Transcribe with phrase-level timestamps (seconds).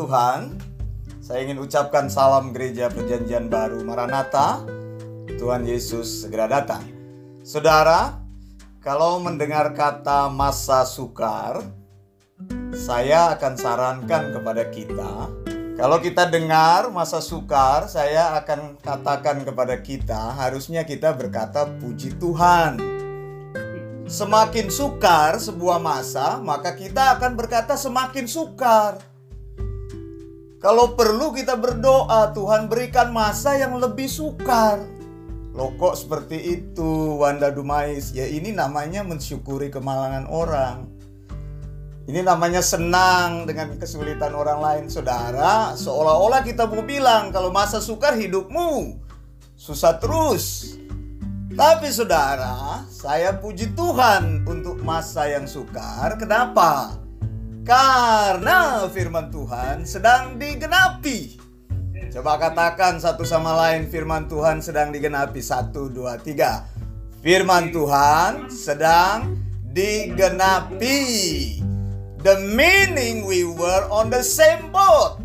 [0.00, 0.56] Tuhan,
[1.20, 4.64] saya ingin ucapkan salam gereja perjanjian baru Maranatha.
[5.36, 6.88] Tuhan Yesus segera datang.
[7.44, 8.16] Saudara,
[8.80, 11.60] kalau mendengar kata masa sukar,
[12.72, 15.28] saya akan sarankan kepada kita
[15.80, 22.76] kalau kita dengar masa sukar, saya akan katakan kepada kita, harusnya kita berkata puji Tuhan.
[24.04, 29.09] Semakin sukar sebuah masa, maka kita akan berkata semakin sukar.
[30.60, 34.84] Kalau perlu kita berdoa, Tuhan berikan masa yang lebih sukar.
[35.56, 38.12] Loh kok seperti itu Wanda Dumais?
[38.12, 40.84] Ya ini namanya mensyukuri kemalangan orang.
[42.04, 45.72] Ini namanya senang dengan kesulitan orang lain, saudara.
[45.80, 49.00] Seolah-olah kita mau bilang kalau masa sukar hidupmu
[49.56, 50.76] susah terus.
[51.56, 56.20] Tapi saudara, saya puji Tuhan untuk masa yang sukar.
[56.20, 56.99] Kenapa?
[57.60, 61.36] Karena firman Tuhan sedang digenapi.
[62.10, 65.38] Coba katakan satu sama lain firman Tuhan sedang digenapi.
[65.44, 66.64] Satu, dua, tiga.
[67.20, 69.36] Firman Tuhan sedang
[69.70, 70.98] digenapi.
[72.20, 75.20] The meaning we were on the same boat.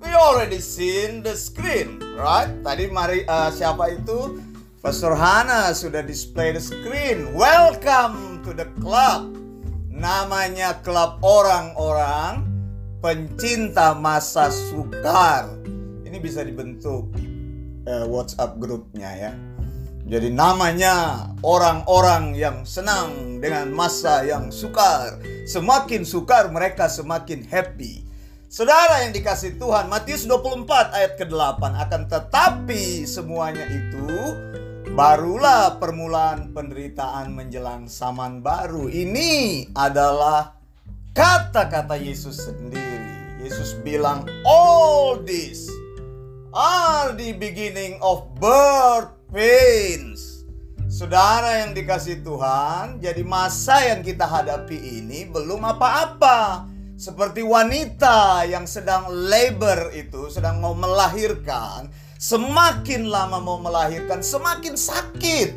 [0.00, 2.48] We already seen the screen, right?
[2.64, 4.40] Tadi mari uh, siapa itu?
[4.80, 7.32] Pastor Hana sudah display the screen.
[7.36, 9.35] Welcome to the club.
[9.96, 12.44] Namanya klub orang-orang
[13.00, 15.48] pencinta masa sukar.
[16.04, 17.08] Ini bisa dibentuk
[17.88, 19.32] uh, WhatsApp grupnya ya.
[20.06, 25.16] Jadi namanya orang-orang yang senang dengan masa yang sukar.
[25.48, 28.04] Semakin sukar mereka semakin happy.
[28.46, 34.06] Saudara yang dikasih Tuhan, Matius 24 ayat ke-8 akan tetapi semuanya itu
[34.94, 38.86] barulah permulaan penderitaan menjelang zaman baru.
[38.86, 40.54] Ini adalah
[41.16, 43.02] kata-kata Yesus sendiri.
[43.42, 45.66] Yesus bilang all this
[46.54, 50.46] are the beginning of birth pains.
[50.86, 56.70] Saudara yang dikasih Tuhan, jadi masa yang kita hadapi ini belum apa-apa.
[56.96, 61.92] Seperti wanita yang sedang labor itu, sedang mau melahirkan,
[62.26, 65.54] semakin lama mau melahirkan, semakin sakit.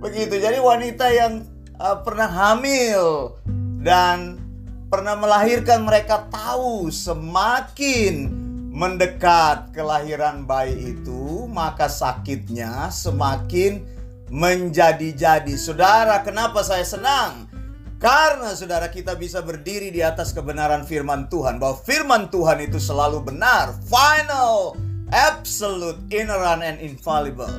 [0.00, 0.34] Begitu.
[0.40, 1.44] Jadi wanita yang
[1.76, 3.36] uh, pernah hamil
[3.84, 4.40] dan
[4.88, 8.32] pernah melahirkan mereka tahu semakin
[8.72, 13.84] mendekat kelahiran bayi itu, maka sakitnya semakin
[14.32, 15.60] menjadi-jadi.
[15.60, 17.52] Saudara, kenapa saya senang?
[17.96, 23.24] Karena saudara kita bisa berdiri di atas kebenaran firman Tuhan bahwa firman Tuhan itu selalu
[23.24, 24.76] benar, final,
[25.12, 27.50] absolute, inerrant and infallible.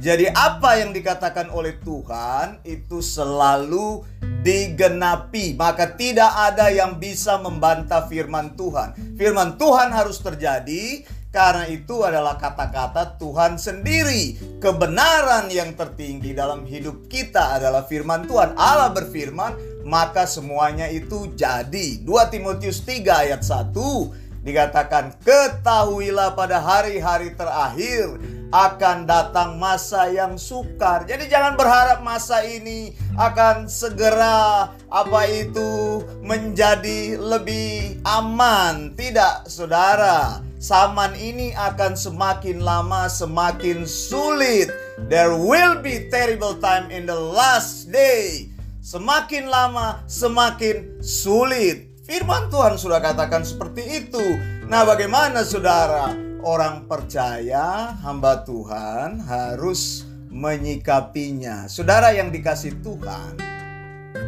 [0.00, 4.00] Jadi apa yang dikatakan oleh Tuhan itu selalu
[4.40, 8.96] digenapi, maka tidak ada yang bisa membantah firman Tuhan.
[9.20, 14.40] Firman Tuhan harus terjadi karena itu adalah kata-kata Tuhan sendiri.
[14.56, 18.56] Kebenaran yang tertinggi dalam hidup kita adalah firman Tuhan.
[18.56, 22.00] Allah berfirman, maka semuanya itu jadi.
[22.00, 28.16] 2 Timotius 3 ayat 1 dikatakan, "Ketahuilah pada hari-hari terakhir
[28.50, 37.20] akan datang masa yang sukar." Jadi jangan berharap masa ini akan segera apa itu menjadi
[37.20, 38.96] lebih aman.
[38.96, 44.68] Tidak, Saudara zaman ini akan semakin lama semakin sulit.
[45.08, 48.52] There will be terrible time in the last day.
[48.84, 51.89] Semakin lama semakin sulit.
[52.10, 54.34] Firman Tuhan sudah katakan seperti itu.
[54.66, 56.10] Nah, bagaimana saudara?
[56.42, 61.70] Orang percaya, hamba Tuhan harus menyikapinya.
[61.70, 63.38] Saudara yang dikasih Tuhan,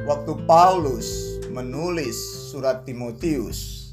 [0.06, 2.15] waktu Paulus menulis
[2.54, 3.91] surat Timotius,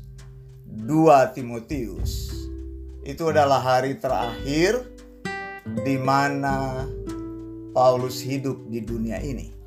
[0.70, 2.30] 2 Timotius
[3.02, 4.86] itu adalah hari terakhir
[5.66, 6.86] di mana
[7.74, 9.59] Paulus hidup di dunia ini.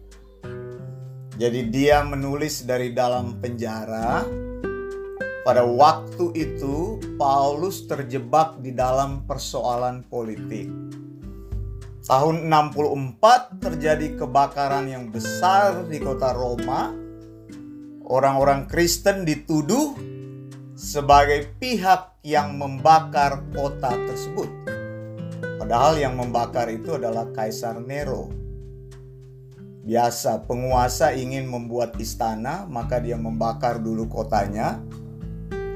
[1.32, 4.20] Jadi dia menulis dari dalam penjara.
[5.43, 10.69] Pada waktu itu Paulus terjebak di dalam persoalan politik.
[12.05, 16.93] Tahun 64 terjadi kebakaran yang besar di kota Roma.
[18.05, 19.96] Orang-orang Kristen dituduh
[20.76, 24.50] sebagai pihak yang membakar kota tersebut.
[25.56, 28.42] Padahal yang membakar itu adalah Kaisar Nero.
[29.82, 34.79] Biasa penguasa ingin membuat istana, maka dia membakar dulu kotanya.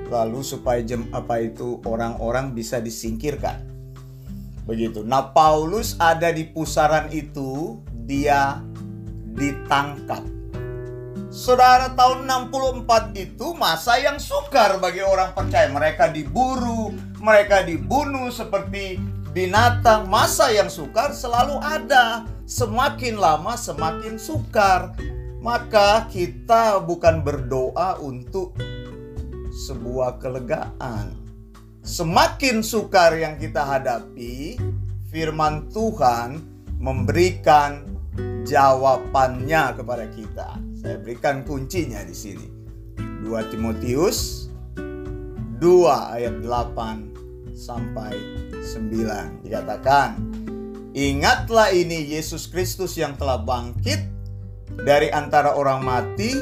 [0.06, 3.66] Lalu supaya jem apa itu orang-orang bisa disingkirkan.
[4.62, 5.02] Begitu.
[5.02, 8.62] Nah, Paulus ada di pusaran itu, dia
[9.34, 10.22] ditangkap.
[11.34, 15.66] Saudara tahun 64 itu masa yang sukar bagi orang percaya.
[15.66, 19.02] Mereka diburu, mereka dibunuh seperti
[19.34, 20.06] binatang.
[20.06, 22.35] Masa yang sukar selalu ada.
[22.46, 24.94] Semakin lama semakin sukar.
[25.42, 28.54] Maka kita bukan berdoa untuk
[29.66, 31.10] sebuah kelegaan.
[31.82, 34.58] Semakin sukar yang kita hadapi,
[35.10, 36.42] firman Tuhan
[36.82, 37.82] memberikan
[38.46, 40.48] jawabannya kepada kita.
[40.78, 42.46] Saya berikan kuncinya di sini.
[43.26, 44.50] 2 Timotius
[45.58, 48.14] 2 ayat 8 sampai
[48.62, 50.14] 9 dikatakan,
[50.96, 54.00] "Ingatlah ini Yesus Kristus yang telah bangkit
[54.88, 56.32] dari antara orang mati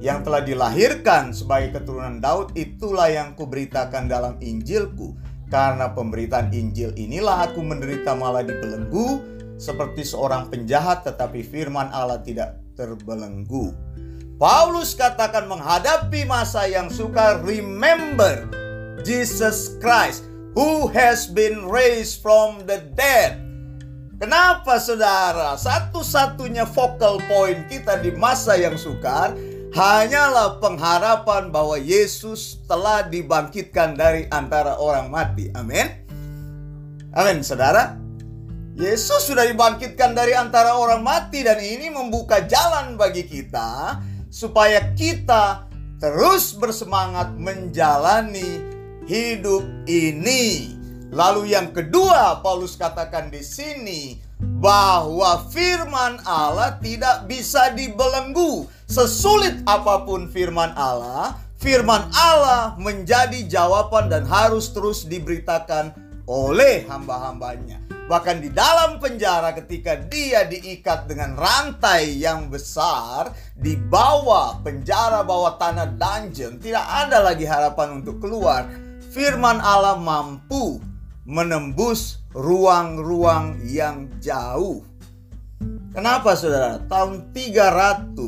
[0.00, 5.12] yang telah dilahirkan sebagai keturunan Daud itulah yang kuberitakan dalam Injilku
[5.52, 9.20] karena pemberitaan Injil inilah aku menderita malah dibelenggu
[9.60, 13.76] seperti seorang penjahat tetapi firman Allah tidak terbelenggu.
[14.40, 18.48] Paulus katakan menghadapi masa yang sukar, remember
[19.04, 20.24] Jesus Christ
[20.56, 23.49] who has been raised from the dead.
[24.20, 25.56] Kenapa saudara?
[25.56, 29.32] Satu-satunya focal point kita di masa yang sukar
[29.72, 35.48] hanyalah pengharapan bahwa Yesus telah dibangkitkan dari antara orang mati.
[35.56, 35.88] Amin.
[37.16, 37.96] Amin, saudara.
[38.76, 45.64] Yesus sudah dibangkitkan dari antara orang mati dan ini membuka jalan bagi kita supaya kita
[45.96, 48.68] terus bersemangat menjalani
[49.08, 50.79] hidup ini.
[51.10, 58.70] Lalu yang kedua Paulus katakan di sini bahwa firman Allah tidak bisa dibelenggu.
[58.86, 65.90] Sesulit apa pun firman Allah, firman Allah menjadi jawaban dan harus terus diberitakan
[66.30, 67.82] oleh hamba-hambanya.
[68.06, 75.58] Bahkan di dalam penjara ketika dia diikat dengan rantai yang besar di bawah penjara bawah
[75.58, 78.66] tanah dungeon tidak ada lagi harapan untuk keluar.
[79.10, 80.89] Firman Allah mampu
[81.30, 84.82] menembus ruang-ruang yang jauh.
[85.94, 86.82] Kenapa saudara?
[86.90, 88.18] Tahun 300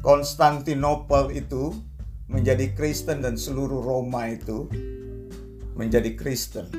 [0.00, 1.76] Konstantinopel itu
[2.32, 4.64] menjadi Kristen dan seluruh Roma itu
[5.76, 6.72] menjadi Kristen.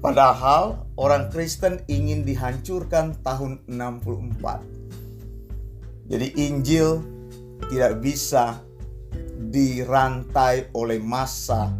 [0.00, 6.08] Padahal orang Kristen ingin dihancurkan tahun 64.
[6.08, 7.04] Jadi Injil
[7.68, 8.64] tidak bisa
[9.48, 11.72] dirantai oleh masa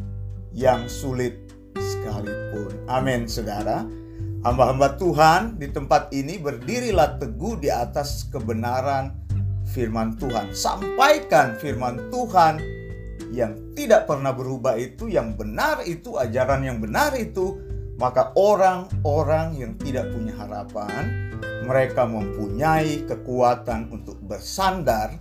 [0.56, 1.36] yang sulit
[1.76, 2.72] sekalipun.
[2.88, 3.84] Amin, saudara.
[4.40, 9.12] Hamba-hamba Tuhan di tempat ini berdirilah teguh di atas kebenaran
[9.68, 10.56] firman Tuhan.
[10.56, 12.56] Sampaikan firman Tuhan
[13.36, 17.60] yang tidak pernah berubah itu, yang benar itu, ajaran yang benar itu,
[18.00, 21.30] maka orang-orang yang tidak punya harapan,
[21.68, 25.20] mereka mempunyai kekuatan untuk bersandar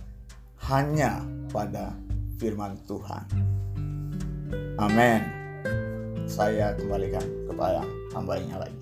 [0.64, 1.20] hanya
[1.52, 1.92] pada
[2.40, 3.28] firman Tuhan.
[4.80, 5.20] Amin.
[6.24, 7.84] Saya kembalikan kepada
[8.16, 8.80] hambanya lagi.